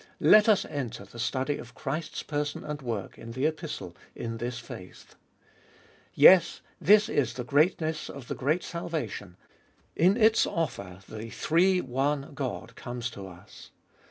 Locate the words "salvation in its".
8.63-10.47